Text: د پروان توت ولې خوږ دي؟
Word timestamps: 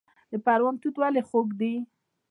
د 0.31 0.33
پروان 0.45 0.75
توت 0.81 0.95
ولې 1.01 1.21
خوږ 1.29 1.49
دي؟ 1.59 1.73